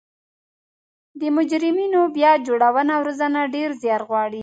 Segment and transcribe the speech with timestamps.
[1.19, 4.39] د مجرمینو بیا جوړونه او روزنه ډیر ځیار غواړي